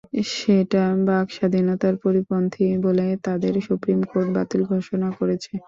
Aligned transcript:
সেটা 0.33 0.79
বাক 1.07 1.27
স্বাধীনতার 1.37 1.95
পরিপন্থী 2.03 2.65
বলে 2.85 3.05
তাদের 3.25 3.53
সুপ্রিম 3.67 3.99
কোর্ট 4.09 4.27
বাতিল 4.35 4.61
ঘোষণা 4.71 5.09
করেছে। 5.19 5.51